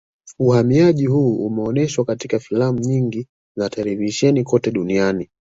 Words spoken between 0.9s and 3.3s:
huu umeoneshwa katika filamu nyingi